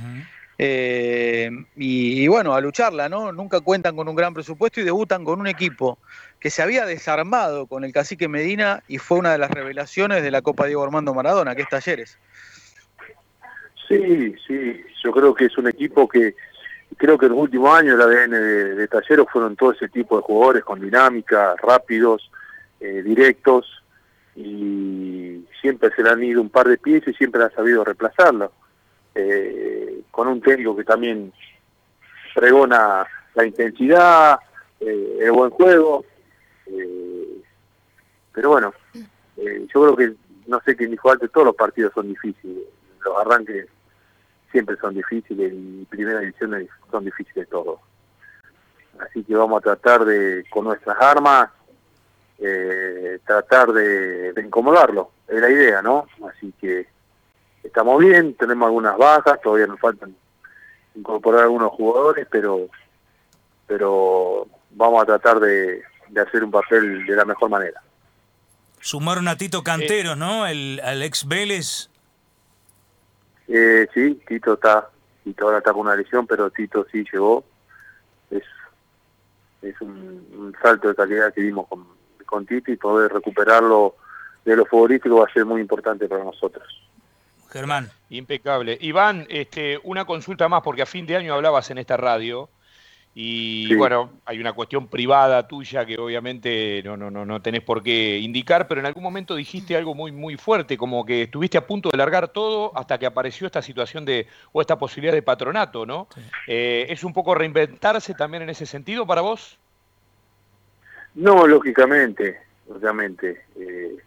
Eh, 0.62 1.50
y, 1.78 2.28
bueno, 2.28 2.54
a 2.54 2.60
lucharla, 2.60 3.08
¿no? 3.08 3.32
Nunca 3.32 3.62
cuentan 3.62 3.96
con 3.96 4.10
un 4.10 4.16
gran 4.16 4.34
presupuesto 4.34 4.82
y 4.82 4.84
debutan 4.84 5.24
con 5.24 5.40
un 5.40 5.48
equipo 5.48 5.98
que 6.38 6.50
se 6.50 6.62
había 6.62 6.86
desarmado 6.86 7.66
con 7.66 7.86
el 7.86 7.94
cacique 7.94 8.28
Medina 8.28 8.84
y 8.90 8.98
fue 8.98 9.20
una 9.20 9.32
de 9.32 9.38
las 9.38 9.52
revelaciones 9.52 10.22
de 10.22 10.32
la 10.32 10.42
Copa 10.42 10.66
Diego 10.66 10.84
Armando 10.84 11.14
Maradona, 11.14 11.56
que 11.56 11.62
es 11.62 11.70
Talleres. 11.70 12.20
Sí, 13.88 14.36
sí, 14.46 14.84
yo 15.02 15.12
creo 15.14 15.34
que 15.34 15.46
es 15.46 15.58
un 15.58 15.70
equipo 15.70 16.10
que 16.10 16.36
creo 16.98 17.18
que 17.18 17.28
en 17.28 17.32
los 17.32 17.42
últimos 17.42 17.74
años 17.80 17.96
el 17.96 18.02
ADN 18.02 18.76
de, 18.76 18.88
Talleres 18.90 19.28
fueron 19.32 19.56
todo 19.56 19.72
ese 19.72 19.88
tipo 19.88 20.18
de 20.18 20.24
jugadores 20.24 20.66
con 20.66 20.82
dinámica, 20.82 21.56
rápidos, 21.56 22.30
eh, 22.82 23.02
directos 23.02 23.82
y 24.36 25.46
siempre 25.62 25.90
se 25.96 26.04
le 26.04 26.10
han 26.10 26.22
ido 26.22 26.42
un 26.42 26.50
par 26.50 26.68
de 26.68 26.78
pies 26.78 27.08
y 27.08 27.14
siempre 27.14 27.42
han 27.42 27.54
sabido 27.54 27.86
reemplazarlo. 27.86 28.52
Eh, 29.16 29.89
con 30.12 30.28
un 30.28 30.42
técnico 30.42 30.76
que 30.76 30.84
también 30.84 31.32
pregona 32.34 33.06
la 33.36 33.46
intensidad, 33.46 34.40
eh, 34.80 35.20
el 35.22 35.32
buen 35.32 35.50
juego. 35.52 36.06
Eh, 36.66 37.42
pero 38.34 38.50
bueno, 38.50 38.74
yo 39.36 39.82
creo 39.82 39.96
que, 39.96 40.14
no 40.48 40.62
sé 40.66 40.76
quién 40.76 40.92
dijo 40.92 41.12
antes, 41.12 41.32
todos 41.32 41.48
los 41.48 41.56
partidos 41.56 41.94
son 41.94 42.08
difíciles. 42.08 42.66
Los 43.04 43.18
arranques 43.18 43.68
siempre 44.52 44.76
son 44.78 44.94
difíciles 44.94 45.54
y 45.54 45.86
primera 45.90 46.22
edición 46.22 46.68
son 46.90 47.06
difíciles 47.06 47.48
todos. 47.50 47.80
Así 49.00 49.24
que 49.24 49.36
vamos 49.36 49.60
a 49.60 49.76
tratar 49.76 50.06
de, 50.06 50.44
con 50.50 50.66
nuestras 50.66 50.98
armas, 51.00 51.50
tratar 53.26 53.72
de, 53.72 54.34
de 54.34 54.42
incomodarlo. 54.42 55.12
Es 55.28 55.40
la 55.40 55.50
idea, 55.50 55.82
¿no? 55.82 56.08
Así 56.28 56.54
que 56.60 56.88
estamos 57.70 58.00
bien, 58.00 58.34
tenemos 58.34 58.68
algunas 58.68 58.98
bajas, 58.98 59.40
todavía 59.42 59.68
nos 59.68 59.80
faltan 59.80 60.16
incorporar 60.96 61.44
algunos 61.44 61.72
jugadores, 61.72 62.28
pero 62.30 62.68
pero 63.70 64.48
vamos 64.72 65.04
a 65.04 65.06
tratar 65.06 65.40
de, 65.40 65.84
hacer 66.20 66.44
un 66.44 66.50
papel 66.50 67.06
de 67.06 67.16
la 67.16 67.24
mejor 67.24 67.52
manera. 67.52 67.82
Sumaron 68.80 69.28
a 69.28 69.38
Tito 69.38 69.64
Canteros, 69.64 70.18
¿no? 70.18 70.48
El, 70.48 70.82
al 70.84 71.04
ex 71.04 71.28
Vélez. 71.28 71.90
Eh, 73.48 73.88
sí, 73.94 74.20
Tito 74.28 74.54
está, 74.54 74.90
Tito 75.24 75.46
ahora 75.46 75.60
está 75.60 75.72
con 75.72 75.82
una 75.82 75.96
lesión, 75.96 76.26
pero 76.26 76.50
Tito 76.50 76.88
sí 76.92 77.06
llegó. 77.12 77.44
Es, 78.32 78.44
es 79.62 79.80
un, 79.82 80.56
salto 80.64 80.88
de 80.88 80.96
calidad 80.96 81.32
que 81.32 81.42
dimos 81.42 81.68
con, 81.68 81.86
con 82.26 82.48
Tito 82.48 82.72
y 82.72 82.78
poder 82.78 83.14
recuperarlo 83.14 83.96
de 84.46 84.56
lo 84.56 84.66
futbolístico 84.66 85.18
va 85.18 85.26
a 85.26 85.34
ser 85.34 85.46
muy 85.46 85.62
importante 85.62 86.08
para 86.08 86.24
nosotros. 86.24 86.89
Germán. 87.50 87.90
Impecable. 88.10 88.78
Iván, 88.82 89.26
este, 89.30 89.80
una 89.84 90.06
consulta 90.06 90.48
más, 90.48 90.62
porque 90.62 90.82
a 90.82 90.86
fin 90.86 91.06
de 91.06 91.16
año 91.16 91.34
hablabas 91.34 91.70
en 91.72 91.78
esta 91.78 91.98
radio 91.98 92.50
y 93.22 93.76
bueno, 93.76 94.12
hay 94.24 94.40
una 94.40 94.54
cuestión 94.54 94.88
privada 94.88 95.48
tuya 95.48 95.86
que 95.86 95.98
obviamente 95.98 96.82
no, 96.86 96.96
no, 96.96 97.10
no, 97.10 97.26
no 97.26 97.42
tenés 97.42 97.62
por 97.62 97.82
qué 97.82 98.20
indicar, 98.20 98.68
pero 98.68 98.80
en 98.80 98.86
algún 98.86 99.04
momento 99.04 99.36
dijiste 99.36 99.76
algo 99.76 99.96
muy, 99.96 100.12
muy 100.12 100.38
fuerte, 100.38 100.78
como 100.78 101.06
que 101.06 101.24
estuviste 101.24 101.58
a 101.58 101.66
punto 101.66 101.90
de 101.90 101.98
largar 101.98 102.30
todo 102.30 102.72
hasta 102.78 102.98
que 102.98 103.06
apareció 103.06 103.48
esta 103.48 103.62
situación 103.62 104.06
de, 104.06 104.28
o 104.52 104.62
esta 104.62 104.78
posibilidad 104.78 105.14
de 105.14 105.24
patronato, 105.24 105.86
¿no? 105.86 106.08
Eh, 106.48 106.86
¿Es 106.90 107.04
un 107.04 107.12
poco 107.12 107.34
reinventarse 107.36 108.14
también 108.14 108.44
en 108.44 108.52
ese 108.52 108.66
sentido 108.66 109.06
para 109.06 109.22
vos? 109.22 109.58
No, 111.16 111.48
lógicamente, 111.48 112.40
lógicamente. 112.70 113.44
Eh, 113.58 113.98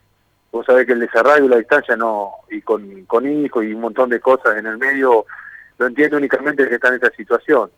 vos 0.52 0.66
sabés 0.66 0.86
que 0.86 0.92
el 0.92 1.00
desarrollo 1.00 1.46
y 1.46 1.48
la 1.48 1.56
distancia 1.56 1.96
no, 1.96 2.32
y 2.50 2.60
con, 2.60 3.06
con 3.06 3.26
hijos 3.26 3.64
y 3.64 3.72
un 3.72 3.80
montón 3.80 4.10
de 4.10 4.20
cosas 4.20 4.56
en 4.58 4.66
el 4.66 4.76
medio, 4.76 5.24
lo 5.78 5.86
entiendo 5.86 6.18
únicamente 6.18 6.68
que 6.68 6.74
está 6.74 6.88
en 6.88 6.94
esta 6.94 7.10
situación. 7.10 7.70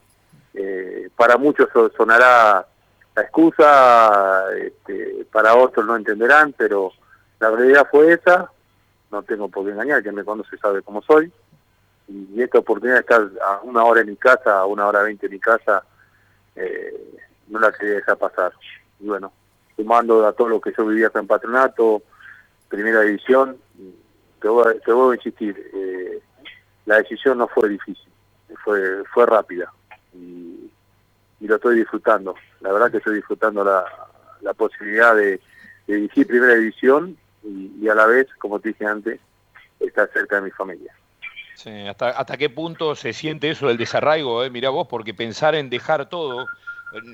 Eh, 0.52 1.08
para 1.16 1.36
muchos 1.36 1.68
sonará 1.96 2.66
la 3.14 3.22
excusa, 3.22 4.44
este, 4.56 5.24
para 5.32 5.54
otros 5.54 5.86
no 5.86 5.96
entenderán, 5.96 6.52
pero 6.52 6.92
la 7.38 7.50
realidad 7.50 7.86
fue 7.90 8.12
esa, 8.12 8.50
no 9.10 9.22
tengo 9.22 9.48
por 9.48 9.64
qué 9.64 9.70
engañar, 9.70 10.02
quien 10.02 10.16
me 10.16 10.24
conoce 10.24 10.58
sabe 10.58 10.82
cómo 10.82 11.00
soy, 11.02 11.32
y 12.08 12.42
esta 12.42 12.58
oportunidad 12.58 12.96
de 12.96 13.00
estar 13.00 13.30
a 13.46 13.60
una 13.62 13.84
hora 13.84 14.00
en 14.00 14.08
mi 14.08 14.16
casa, 14.16 14.58
a 14.58 14.66
una 14.66 14.86
hora 14.86 15.02
veinte 15.02 15.26
en 15.26 15.32
mi 15.32 15.38
casa, 15.38 15.84
eh, 16.56 17.18
no 17.48 17.60
la 17.60 17.70
quería 17.72 17.94
dejar 17.94 18.16
pasar. 18.18 18.52
Y 18.98 19.06
bueno, 19.06 19.32
sumando 19.76 20.26
a 20.26 20.32
todo 20.32 20.48
lo 20.48 20.60
que 20.60 20.72
yo 20.76 20.84
vivía 20.86 21.06
acá 21.06 21.20
en 21.20 21.26
Patronato, 21.26 22.02
primera 22.74 23.00
división, 23.02 23.56
te 24.40 24.48
voy 24.48 24.64
a, 24.68 24.78
te 24.80 24.92
voy 24.92 25.12
a 25.12 25.16
insistir, 25.16 25.70
eh, 25.74 26.20
la 26.86 26.98
decisión 26.98 27.38
no 27.38 27.48
fue 27.48 27.68
difícil, 27.68 28.08
fue, 28.64 29.04
fue 29.12 29.26
rápida 29.26 29.72
y, 30.12 30.70
lo 31.40 31.56
estoy 31.56 31.76
disfrutando. 31.76 32.34
La 32.60 32.72
verdad 32.72 32.90
que 32.90 32.96
estoy 32.96 33.16
disfrutando 33.16 33.62
la, 33.62 33.84
la 34.40 34.54
posibilidad 34.54 35.14
de, 35.14 35.40
dirigir 35.86 36.26
primera 36.26 36.54
división 36.54 37.18
y, 37.42 37.86
a 37.86 37.94
la 37.94 38.06
vez, 38.06 38.26
como 38.38 38.58
te 38.58 38.70
dije 38.70 38.86
antes, 38.86 39.20
estar 39.78 40.10
cerca 40.10 40.36
de 40.36 40.42
mi 40.42 40.50
familia. 40.50 40.94
Sí, 41.54 41.86
¿hasta, 41.86 42.10
¿Hasta 42.10 42.38
qué 42.38 42.48
punto 42.48 42.94
se 42.94 43.12
siente 43.12 43.50
eso 43.50 43.68
del 43.68 43.76
desarraigo? 43.76 44.42
Eh? 44.42 44.48
Mirá 44.48 44.70
vos, 44.70 44.88
porque 44.88 45.12
pensar 45.12 45.54
en 45.54 45.68
dejar 45.68 46.08
todo 46.08 46.46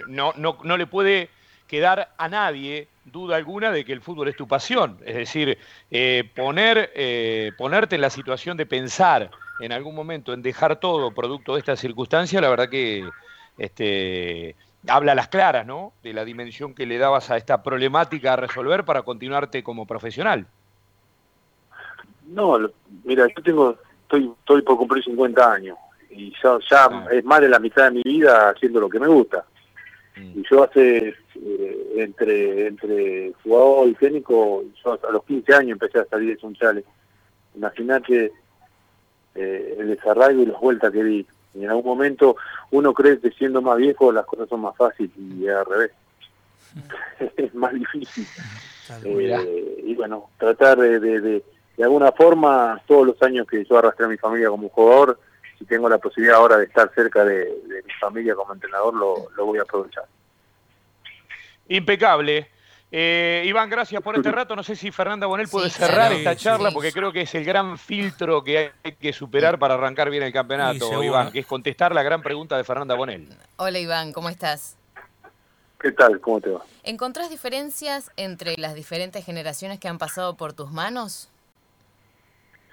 no, 0.07 0.33
no, 0.37 0.59
no 0.62 0.76
le 0.76 0.87
puede 0.87 1.31
quedar 1.67 2.12
a 2.19 2.29
nadie 2.29 2.88
duda 3.11 3.37
alguna 3.37 3.71
de 3.71 3.85
que 3.85 3.93
el 3.93 4.00
fútbol 4.00 4.29
es 4.29 4.37
tu 4.37 4.47
pasión. 4.47 4.99
Es 5.05 5.14
decir, 5.14 5.59
eh, 5.90 6.31
poner, 6.35 6.93
eh, 6.95 7.52
ponerte 7.57 7.97
en 7.97 8.00
la 8.00 8.11
situación 8.11 8.57
de 8.57 8.67
pensar 8.67 9.31
en 9.61 9.73
algún 9.73 9.95
momento 9.95 10.33
en 10.33 10.43
dejar 10.43 10.81
todo 10.81 11.12
producto 11.12 11.55
de 11.55 11.61
esta 11.61 11.76
circunstancia, 11.76 12.40
la 12.40 12.49
verdad 12.49 12.69
que 12.69 13.09
este, 13.59 14.57
habla 14.88 15.12
a 15.12 15.14
las 15.14 15.29
claras, 15.29 15.67
¿no? 15.67 15.93
De 16.02 16.12
la 16.12 16.25
dimensión 16.25 16.75
que 16.75 16.87
le 16.87 16.99
dabas 16.99 17.31
a 17.31 17.37
esta 17.37 17.62
problemática 17.62 18.33
a 18.33 18.37
resolver 18.37 18.85
para 18.85 19.02
continuarte 19.02 19.62
como 19.62 19.87
profesional. 19.87 20.47
No, 22.26 22.59
mira, 23.05 23.26
yo 23.26 23.43
tengo, 23.43 23.76
estoy, 24.02 24.33
estoy 24.38 24.62
por 24.62 24.76
cumplir 24.79 25.05
50 25.05 25.52
años 25.52 25.76
y 26.11 26.33
ya, 26.43 26.59
ya 26.69 26.85
ah. 26.85 27.07
es 27.11 27.25
más 27.25 27.40
de 27.40 27.49
la 27.49 27.59
mitad 27.59 27.85
de 27.85 27.90
mi 27.93 28.02
vida 28.02 28.50
haciendo 28.50 28.81
lo 28.81 28.88
que 28.88 28.99
me 28.99 29.09
gusta. 29.09 29.45
Mm. 30.21 30.41
Y 30.41 30.45
yo 30.50 30.65
hace, 30.65 31.15
eh, 31.35 31.93
entre 31.97 32.67
entre 32.67 33.33
jugador 33.43 33.89
y 33.89 33.95
técnico, 33.95 34.65
yo 34.85 34.93
a 34.93 35.12
los 35.12 35.25
15 35.25 35.55
años 35.55 35.73
empecé 35.73 35.99
a 35.99 36.05
salir 36.05 36.35
de 36.35 36.41
Sunchales. 36.41 36.85
Imagínate 37.55 38.33
eh, 39.35 39.77
el 39.79 39.89
desarraigo 39.89 40.43
y 40.43 40.47
las 40.47 40.61
vueltas 40.61 40.93
que 40.93 41.03
di. 41.03 41.27
Y 41.55 41.65
en 41.65 41.71
algún 41.71 41.85
momento 41.85 42.37
uno 42.71 42.93
cree 42.93 43.19
que 43.19 43.31
siendo 43.31 43.61
más 43.61 43.77
viejo 43.77 44.12
las 44.12 44.25
cosas 44.27 44.49
son 44.49 44.61
más 44.61 44.77
fáciles 44.77 45.11
y 45.19 45.49
al 45.49 45.67
revés. 45.67 45.91
es 47.37 47.55
más 47.55 47.75
difícil. 47.75 48.27
Eh, 49.05 49.85
y 49.85 49.95
bueno, 49.95 50.31
tratar 50.39 50.79
de, 50.79 50.99
de, 50.99 51.21
de, 51.21 51.45
alguna 51.83 52.12
forma, 52.12 52.81
todos 52.87 53.07
los 53.07 53.23
años 53.23 53.47
que 53.47 53.65
yo 53.65 53.79
arrastré 53.79 54.07
a 54.07 54.09
mi 54.09 54.17
familia 54.17 54.49
como 54.49 54.69
jugador, 54.69 55.19
si 55.61 55.67
tengo 55.67 55.90
la 55.90 55.99
posibilidad 55.99 56.38
ahora 56.38 56.57
de 56.57 56.64
estar 56.64 56.90
cerca 56.95 57.23
de, 57.23 57.83
mi 57.87 57.93
familia 58.00 58.35
como 58.35 58.55
entrenador, 58.55 58.95
lo, 58.95 59.29
lo 59.37 59.45
voy 59.45 59.59
a 59.59 59.62
aprovechar. 59.62 60.05
Impecable. 61.69 62.49
Eh, 62.90 63.45
Iván, 63.45 63.69
gracias 63.69 64.02
por 64.02 64.17
este 64.17 64.33
rato. 64.33 64.57
No 64.57 64.62
sé 64.62 64.75
si 64.75 64.90
Fernanda 64.90 65.26
Bonel 65.26 65.49
puede 65.49 65.69
cerrar 65.69 66.12
esta 66.14 66.35
charla 66.35 66.71
porque 66.71 66.93
creo 66.93 67.12
que 67.12 67.21
es 67.21 67.35
el 67.35 67.45
gran 67.45 67.76
filtro 67.76 68.43
que 68.43 68.73
hay 68.83 68.93
que 68.93 69.12
superar 69.12 69.59
para 69.59 69.75
arrancar 69.75 70.09
bien 70.09 70.23
el 70.23 70.33
campeonato, 70.33 71.02
Iván, 71.05 71.31
que 71.31 71.40
es 71.40 71.47
contestar 71.47 71.95
la 71.95 72.02
gran 72.02 72.23
pregunta 72.23 72.57
de 72.57 72.64
Fernanda 72.64 72.95
Bonel. 72.95 73.29
Hola 73.57 73.79
Iván, 73.79 74.12
¿cómo 74.14 74.31
estás? 74.31 74.79
¿Qué 75.79 75.93
tal? 75.93 76.21
¿Cómo 76.21 76.40
te 76.40 76.50
va? 76.50 76.62
¿Encontrás 76.85 77.29
diferencias 77.29 78.11
entre 78.17 78.55
las 78.57 78.75
diferentes 78.75 79.25
generaciones 79.26 79.79
que 79.79 79.88
han 79.88 79.99
pasado 79.99 80.38
por 80.38 80.55
tus 80.55 80.71
manos? 80.71 81.31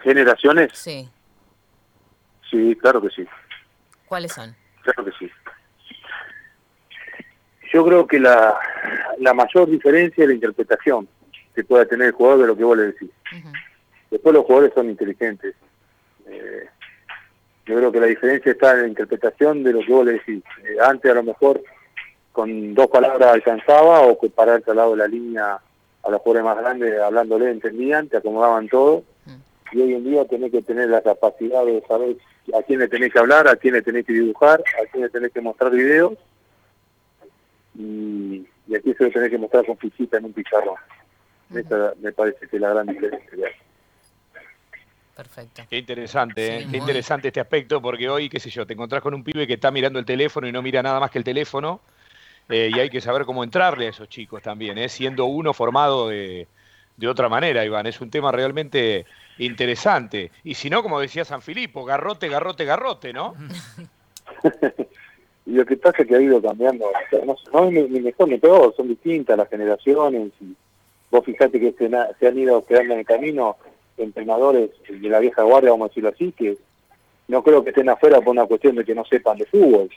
¿Generaciones? 0.04 0.72
Sí. 0.74 1.10
Sí, 2.50 2.76
claro 2.76 3.02
que 3.02 3.10
sí. 3.10 3.26
¿Cuáles 4.06 4.34
son? 4.34 4.56
Claro 4.84 5.06
que 5.06 5.12
sí. 5.20 5.32
Yo 7.74 7.86
creo 7.86 8.08
que 8.08 8.20
la, 8.20 8.58
la 9.20 9.34
mayor 9.34 9.70
diferencia 9.70 10.24
es 10.24 10.28
la 10.28 10.36
interpretación 10.36 11.08
que 11.54 11.64
pueda 11.64 11.86
tener 11.86 12.08
el 12.08 12.14
jugador 12.14 12.42
de 12.42 12.48
lo 12.48 12.56
que 12.56 12.64
vos 12.64 12.78
le 12.78 12.84
decís. 12.84 13.10
Después 14.10 14.34
los 14.34 14.46
jugadores 14.46 14.74
son 14.74 14.90
inteligentes. 14.90 15.56
Eh, 16.28 16.68
yo 17.66 17.76
creo 17.76 17.92
que 17.92 18.00
la 18.00 18.06
diferencia 18.06 18.52
está 18.52 18.74
en 18.74 18.82
la 18.84 18.88
interpretación 18.88 19.64
de 19.64 19.74
lo 19.74 19.80
que 19.80 19.92
vos 19.92 20.06
le 20.06 20.14
decís. 20.14 20.44
Eh, 20.64 20.78
antes 20.82 21.12
a 21.12 21.16
lo 21.16 21.24
mejor 21.24 21.62
con 22.32 22.74
dos 22.74 22.88
palabras 22.88 23.34
alcanzaba 23.34 24.02
o 24.02 24.20
que 24.20 24.30
pararte 24.30 24.72
al 24.72 24.78
lado 24.78 24.92
de 24.92 24.98
la 24.98 25.08
línea 25.08 25.60
a 26.04 26.10
los 26.12 26.22
jugadores 26.22 26.46
más 26.46 26.64
grandes 26.64 27.02
hablándole 27.02 27.50
entendían, 27.50 28.08
te 28.08 28.18
acomodaban 28.18 28.70
todo. 28.70 29.04
Y 29.72 29.82
hoy 29.82 29.96
en 29.96 30.04
día 30.06 30.26
tenés 30.26 30.52
que 30.52 30.62
tener 30.62 30.90
la 30.90 31.02
capacidad 31.02 31.66
de 31.66 31.84
saber 31.88 32.16
a 32.54 32.64
quién 32.64 32.80
le 32.80 32.88
tenés 32.88 33.12
que 33.12 33.20
hablar, 33.20 33.48
a 33.48 33.56
quién 33.56 33.74
le 33.74 33.82
tenés 33.82 34.06
que 34.06 34.14
dibujar, 34.14 34.62
a 34.62 34.92
quién 34.92 35.04
le 35.04 35.10
tenés 35.10 35.32
que 35.32 35.42
mostrar 35.42 35.72
videos 35.72 36.14
y, 37.78 38.48
aquí 38.76 38.94
se 38.94 39.04
lo 39.04 39.12
tenés 39.12 39.30
que 39.30 39.38
mostrar 39.38 39.66
con 39.66 39.78
fichita 39.78 40.18
en 40.18 40.26
un 40.26 40.34
pizarrón. 40.34 40.76
Esa 41.54 41.94
me 42.02 42.12
parece 42.12 42.48
que 42.48 42.56
es 42.58 42.62
la 42.62 42.70
gran 42.70 42.88
diferencia. 42.88 43.48
Perfecto. 45.16 45.64
Qué 45.70 45.78
interesante, 45.78 46.58
¿eh? 46.58 46.68
qué 46.70 46.78
interesante 46.78 47.30
este 47.30 47.40
aspecto, 47.40 47.82
porque 47.82 48.08
hoy, 48.08 48.30
qué 48.30 48.40
sé 48.40 48.50
yo, 48.50 48.68
te 48.68 48.74
encontrás 48.74 49.02
con 49.02 49.14
un 49.16 49.24
pibe 49.24 49.48
que 49.48 49.54
está 49.54 49.72
mirando 49.72 49.98
el 49.98 50.06
teléfono 50.06 50.48
y 50.48 50.52
no 50.52 50.62
mira 50.62 50.84
nada 50.84 51.00
más 51.00 51.10
que 51.10 51.18
el 51.18 51.24
teléfono, 51.24 51.82
eh, 52.50 52.70
y 52.72 52.80
hay 52.80 52.90
que 52.90 53.02
saber 53.02 53.26
cómo 53.26 53.44
entrarle 53.44 53.88
a 53.88 53.90
esos 53.90 54.10
chicos 54.10 54.44
también, 54.44 54.78
¿eh? 54.78 54.90
siendo 54.90 55.26
uno 55.26 55.54
formado 55.54 56.10
de, 56.10 56.48
de 56.98 57.08
otra 57.08 57.30
manera, 57.30 57.66
Iván. 57.66 57.88
Es 57.88 58.00
un 58.00 58.12
tema 58.12 58.32
realmente 58.32 59.06
interesante. 59.40 60.32
Y 60.44 60.56
si 60.56 60.70
no, 60.70 60.84
como 60.84 61.00
decía 61.00 61.26
San 61.26 61.42
Filipo, 61.42 61.86
garrote, 61.86 62.28
garrote, 62.28 62.66
garrote, 62.66 63.14
¿no? 63.14 63.36
Y 65.48 65.52
lo 65.52 65.66
que 65.66 65.78
pasa 65.78 66.02
es 66.02 66.10
que 66.10 66.16
ha 66.18 66.22
ido 66.22 66.42
cambiando, 66.42 66.92
no, 67.54 67.70
es 67.70 67.90
ni, 67.90 68.02
mejor 68.02 68.28
ni 68.28 68.38
peor, 68.38 68.76
son 68.76 68.90
distintas 68.90 69.38
las 69.38 69.48
generaciones. 69.48 70.34
Y 70.42 70.54
vos 71.10 71.24
fijate 71.24 71.58
que 71.58 71.72
se, 71.72 72.28
han 72.28 72.38
ido 72.38 72.66
quedando 72.66 72.96
en 72.96 73.00
el 73.00 73.06
camino 73.06 73.56
entrenadores 73.96 74.72
de 74.90 75.10
la 75.10 75.20
vieja 75.20 75.44
guardia, 75.44 75.72
vamos 75.72 75.86
a 75.86 75.90
decirlo 75.90 76.10
así, 76.10 76.34
que 76.34 76.58
no 77.30 77.42
creo 77.44 77.64
que 77.64 77.70
estén 77.70 77.88
afuera 77.88 78.20
por 78.20 78.32
una 78.32 78.46
cuestión 78.46 78.76
de 78.76 78.84
que 78.84 78.94
no 78.94 79.06
sepan 79.06 79.38
de 79.38 79.46
fútbol, 79.46 79.90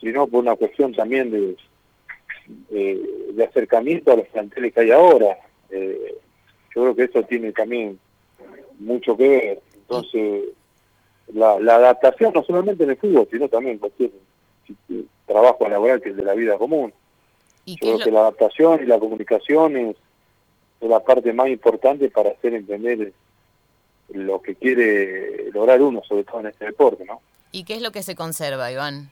sino 0.00 0.26
por 0.26 0.40
una 0.40 0.56
cuestión 0.56 0.94
también 0.94 1.30
de, 1.30 1.56
de, 2.70 3.44
acercamiento 3.44 4.12
a 4.12 4.16
los 4.16 4.28
planteles 4.28 4.72
que 4.72 4.80
hay 4.80 4.90
ahora. 4.92 5.36
Eh, 5.68 6.14
yo 6.74 6.82
creo 6.82 6.96
que 6.96 7.04
eso 7.04 7.22
tiene 7.24 7.52
también 7.52 7.98
mucho 8.80 9.16
que 9.16 9.28
ver. 9.28 9.62
Entonces, 9.74 10.44
la, 11.32 11.58
la 11.60 11.76
adaptación 11.76 12.32
no 12.34 12.42
solamente 12.42 12.84
en 12.84 12.90
el 12.90 12.96
fútbol, 12.96 13.28
sino 13.30 13.48
también 13.48 13.74
en 13.74 13.78
cualquier 13.78 14.10
trabajo 15.26 15.68
laboral 15.68 16.00
que 16.00 16.10
es 16.10 16.16
de 16.16 16.24
la 16.24 16.34
vida 16.34 16.58
común. 16.58 16.92
¿Y 17.64 17.76
Yo 17.76 17.94
creo 17.94 17.98
que 17.98 18.10
la 18.10 18.20
adaptación 18.20 18.82
y 18.82 18.86
la 18.86 18.98
comunicación 18.98 19.76
es, 19.76 19.96
la 20.80 21.00
parte 21.00 21.32
más 21.32 21.48
importante 21.48 22.08
para 22.08 22.30
hacer 22.30 22.54
entender 22.54 23.12
lo 24.08 24.40
que 24.40 24.54
quiere 24.54 25.50
lograr 25.52 25.80
uno, 25.82 26.02
sobre 26.08 26.24
todo 26.24 26.40
en 26.40 26.46
este 26.46 26.64
deporte, 26.64 27.04
¿no? 27.04 27.20
¿Y 27.52 27.64
qué 27.64 27.74
es 27.74 27.82
lo 27.82 27.92
que 27.92 28.02
se 28.02 28.14
conserva, 28.14 28.72
Iván? 28.72 29.10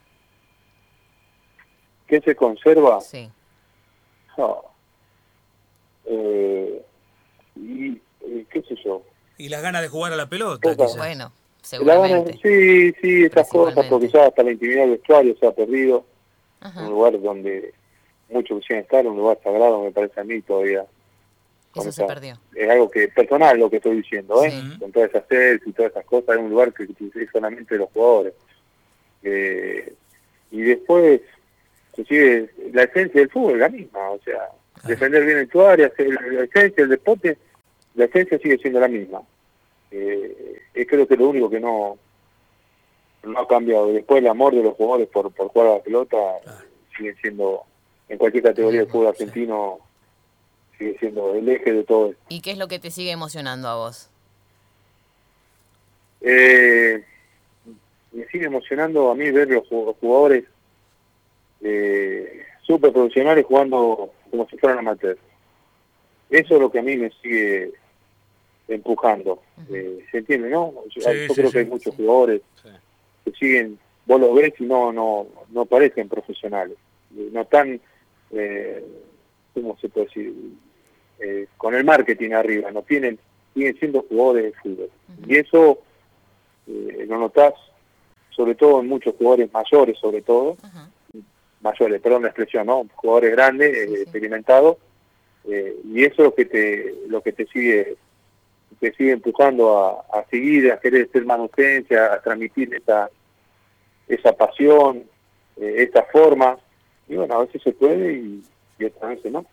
¿Qué 2.07 2.21
se 2.21 2.35
conserva? 2.35 3.01
Sí. 3.03 3.29
Eh, 6.07 6.83
y, 7.57 8.01
qué 8.51 8.63
sé 8.63 8.77
yo. 8.83 9.03
Y 9.39 9.49
las 9.49 9.63
ganas 9.63 9.83
de 9.83 9.89
jugar 9.89 10.13
a 10.13 10.17
la 10.17 10.29
pelota. 10.29 10.75
Bueno, 10.97 11.33
seguramente. 11.63 12.39
sí, 12.43 12.93
sí, 13.01 13.25
esas 13.25 13.49
cosas, 13.49 13.87
porque 13.87 14.09
ya 14.09 14.27
hasta 14.27 14.43
la 14.43 14.51
intimidad 14.51 14.83
del 14.83 14.91
vestuario 14.91 15.37
se 15.39 15.47
ha 15.47 15.53
perdido. 15.53 16.05
Un 16.77 16.91
lugar 16.91 17.21
donde 17.21 17.73
muchos 18.29 18.59
quisieran 18.61 18.83
estar, 18.83 19.07
un 19.07 19.17
lugar 19.17 19.39
sagrado, 19.43 19.83
me 19.85 19.93
parece 19.93 20.21
a 20.21 20.25
mí 20.25 20.43
todavía. 20.43 20.85
Eso 21.75 21.93
se 21.93 22.05
perdió. 22.05 22.37
Es 22.55 22.69
algo 22.69 22.91
que 22.91 23.07
personal 23.09 23.59
lo 23.59 23.71
que 23.71 23.77
estoy 23.77 23.99
diciendo, 23.99 24.43
¿eh? 24.45 24.53
Con 24.81 24.91
todas 24.91 25.11
esas 25.11 25.25
sedes 25.29 25.61
y 25.65 25.73
todas 25.73 25.93
esas 25.93 26.05
cosas, 26.05 26.37
es 26.37 26.43
un 26.43 26.51
lugar 26.51 26.73
que, 26.73 26.83
es 26.83 27.31
solamente 27.31 27.75
de 27.75 27.79
los 27.79 27.91
jugadores. 27.91 28.35
Eh, 29.23 29.95
y 30.51 30.61
después, 30.63 31.21
inclusive, 31.93 32.51
la 32.73 32.83
esencia 32.83 33.21
del 33.21 33.31
fútbol 33.31 33.55
es 33.55 33.59
la 33.61 33.69
misma, 33.69 34.11
o 34.11 34.21
sea, 34.25 34.49
defender 34.85 35.25
bien 35.25 35.39
en 35.39 35.49
tu 35.49 35.61
área, 35.63 35.93
la 35.97 36.45
esencia 36.45 36.85
del 36.85 36.89
deporte, 36.89 37.39
la 37.99 38.05
esencia 38.05 38.39
sigue 38.39 38.59
siendo 38.59 38.79
la 38.79 38.89
misma. 38.89 39.23
Eh, 39.91 40.63
es 40.73 40.87
creo 40.87 41.07
que 41.07 41.17
lo 41.17 41.29
único 41.29 41.51
que 41.51 41.59
no 41.59 41.99
no 43.25 43.41
ha 43.41 43.49
cambiado. 43.49 43.93
Después 43.93 44.21
el 44.21 44.29
amor 44.29 44.55
de 44.55 44.63
los 44.63 44.75
jugadores 44.75 45.09
por, 45.09 45.33
por 45.33 45.49
jugar 45.49 45.69
a 45.69 45.75
la 45.75 45.83
pelota 45.83 46.17
sigue 46.97 47.15
siendo, 47.21 47.65
en 48.09 48.19
cualquier 48.19 48.45
categoría 48.45 48.81
del 48.81 48.89
fútbol 48.89 49.09
argentino, 49.09 49.81
sigue 50.79 50.97
siendo 51.01 51.35
el 51.35 51.49
eje 51.49 51.73
de 51.73 51.83
todo 51.83 52.11
esto. 52.11 52.23
¿Y 52.29 52.41
qué 52.41 52.53
es 52.53 52.59
lo 52.59 52.69
que 52.69 52.79
te 52.79 52.93
sigue 52.93 53.11
emocionando 53.11 53.67
a 53.67 53.75
vos? 53.75 54.09
Eh, 56.21 57.05
me 58.13 58.27
sigue 58.29 58.47
emocionando 58.47 59.11
a 59.11 59.17
mí 59.17 59.29
ver 59.33 59.49
los 59.49 59.67
jugadores 59.67 60.45
eh, 61.63 62.45
súper 62.63 62.93
profesionales 62.93 63.45
jugando 63.45 64.13
como 64.31 64.49
si 64.49 64.57
fueran 64.57 64.79
amateurs. 64.79 65.21
Eso 66.31 66.55
es 66.55 66.61
lo 66.61 66.71
que 66.71 66.79
a 66.79 66.83
mí 66.83 66.97
me 66.97 67.11
sigue 67.23 67.73
empujando. 68.69 69.41
Eh, 69.71 70.05
¿Se 70.11 70.19
entiende, 70.19 70.51
no? 70.51 70.75
Yo, 70.95 71.03
creo 71.35 71.51
que 71.51 71.59
hay 71.59 71.67
muchos 71.67 71.95
jugadores 71.95 72.43
que 73.25 73.33
siguen, 73.33 73.79
vos 74.07 74.21
los 74.21 74.35
ves 74.35 74.55
y 74.59 74.65
no, 74.65 74.93
no, 74.93 75.27
no 75.51 75.65
parecen 75.67 76.09
profesionales. 76.09 76.77
No 77.11 77.43
están, 77.43 77.81
eh, 78.33 78.85
¿cómo 79.55 79.77
se 79.81 79.89
puede 79.89 80.07
decir? 80.07 80.35
Eh, 81.19 81.47
con 81.57 81.75
el 81.75 81.85
marketing 81.85 82.33
arriba, 82.33 82.71
no 82.71 82.83
tienen, 82.83 83.19
siguen 83.55 83.77
siendo 83.79 84.03
jugadores 84.03 84.45
de 84.45 84.53
fútbol. 84.61 84.91
Y 85.27 85.37
eso 85.37 85.79
eh, 86.67 87.07
lo 87.09 87.19
notás 87.19 87.55
sobre 88.39 88.55
todo 88.55 88.81
en 88.81 88.87
muchos 88.87 89.17
jugadores 89.17 89.53
mayores, 89.53 89.99
sobre 89.99 90.23
todo, 90.23 90.57
mayores, 91.61 92.01
perdón 92.01 92.23
la 92.23 92.29
expresión, 92.29 92.69
¿no? 92.69 92.87
Jugadores 92.95 93.33
grandes, 93.33 93.77
eh, 93.77 94.03
experimentados, 94.03 94.77
eh, 95.49 95.77
y 95.85 96.05
eso 96.05 96.15
es 96.19 96.25
lo 96.27 96.35
que 96.37 96.45
te, 96.45 96.95
lo 97.09 97.21
que 97.21 97.33
te 97.33 97.47
sigue 97.49 97.97
te 98.81 98.93
sigue 98.95 99.13
empujando 99.13 100.05
a, 100.13 100.25
seguir, 100.31 100.73
a 100.73 100.79
querer 100.79 101.11
ser 101.11 101.25
manutencia, 101.25 102.13
a 102.13 102.21
transmitir 102.21 102.75
esa, 102.75 103.11
esa 104.07 104.33
pasión, 104.33 105.05
esta 105.57 106.05
forma, 106.05 106.57
y 107.09 107.17
bueno, 107.17 107.35
a 107.35 107.45
veces 107.45 107.63
se 107.63 107.73
puede 107.73 108.13
y, 108.13 108.43
y 108.79 108.85
otras 108.85 109.11
veces 109.11 109.33
no. 109.33 109.45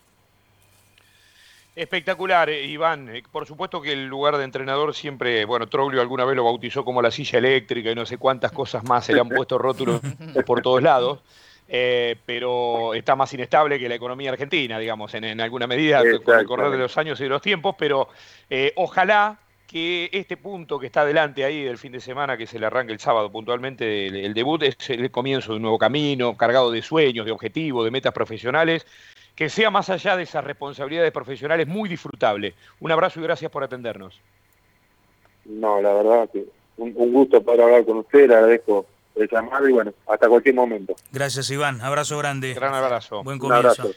Espectacular, 1.75 2.49
eh, 2.49 2.65
Iván. 2.65 3.13
Eh, 3.13 3.23
por 3.29 3.45
supuesto 3.45 3.81
que 3.81 3.91
el 3.91 4.05
lugar 4.05 4.37
de 4.37 4.45
entrenador 4.45 4.95
siempre, 4.95 5.43
bueno, 5.43 5.67
Troglio 5.67 5.99
alguna 5.99 6.23
vez 6.23 6.35
lo 6.35 6.45
bautizó 6.45 6.85
como 6.85 7.01
la 7.01 7.11
silla 7.11 7.39
eléctrica 7.39 7.91
y 7.91 7.95
no 7.95 8.05
sé 8.05 8.17
cuántas 8.17 8.53
cosas 8.53 8.85
más 8.85 9.05
se 9.05 9.13
le 9.13 9.19
han 9.19 9.27
puesto 9.27 9.57
rótulos 9.57 9.99
por 10.45 10.61
todos 10.61 10.81
lados, 10.81 11.21
eh, 11.67 12.15
pero 12.25 12.93
está 12.93 13.15
más 13.15 13.33
inestable 13.33 13.79
que 13.79 13.89
la 13.89 13.95
economía 13.95 14.31
argentina, 14.31 14.77
digamos, 14.79 15.13
en, 15.13 15.39
alguna 15.41 15.67
medida, 15.67 16.01
con 16.23 16.39
el 16.39 16.45
correr 16.45 16.71
de 16.71 16.77
los 16.77 16.97
años 16.97 17.19
y 17.19 17.23
de 17.23 17.29
los 17.29 17.41
tiempos, 17.41 17.75
pero 17.77 18.09
ojalá 18.75 19.39
que 19.67 20.09
este 20.13 20.37
punto 20.37 20.79
que 20.79 20.85
está 20.85 21.01
adelante 21.01 21.43
ahí 21.43 21.63
del 21.63 21.77
fin 21.77 21.91
de 21.91 21.99
semana, 21.99 22.37
que 22.37 22.45
se 22.45 22.59
le 22.59 22.67
arranque 22.67 22.93
el 22.93 22.99
sábado 22.99 23.31
puntualmente, 23.31 24.07
el 24.07 24.33
debut, 24.33 24.61
es 24.63 24.89
el 24.89 25.09
comienzo 25.11 25.51
de 25.51 25.57
un 25.57 25.63
nuevo 25.63 25.79
camino, 25.79 26.37
cargado 26.37 26.71
de 26.71 26.81
sueños, 26.81 27.25
de 27.25 27.31
objetivos, 27.31 27.83
de 27.83 27.91
metas 27.91 28.13
profesionales 28.13 28.85
que 29.35 29.49
sea 29.49 29.69
más 29.69 29.89
allá 29.89 30.15
de 30.15 30.23
esas 30.23 30.43
responsabilidades 30.43 31.11
profesionales 31.11 31.67
muy 31.67 31.89
disfrutable. 31.89 32.53
Un 32.79 32.91
abrazo 32.91 33.19
y 33.19 33.23
gracias 33.23 33.51
por 33.51 33.63
atendernos. 33.63 34.19
No, 35.45 35.81
la 35.81 35.93
verdad 35.93 36.29
que 36.31 36.45
un, 36.77 36.93
gusto 36.93 37.43
poder 37.43 37.61
hablar 37.61 37.85
con 37.85 37.97
usted, 37.97 38.27
le 38.27 38.35
agradezco 38.35 38.85
el 39.15 39.29
llamado 39.29 39.67
y 39.67 39.71
bueno, 39.71 39.93
hasta 40.07 40.27
cualquier 40.27 40.55
momento. 40.55 40.95
Gracias 41.11 41.49
Iván, 41.49 41.81
abrazo 41.81 42.17
grande. 42.17 42.53
Gran 42.53 42.73
abrazo. 42.73 43.23
Buen 43.23 43.39
comienzo. 43.39 43.91